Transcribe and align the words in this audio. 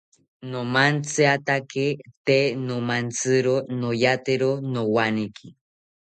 Nomantziatake 0.51 1.85
tee 2.25 2.45
nomatziro 2.67 3.55
noyatero 3.81 4.49
nowaneki 4.71 5.47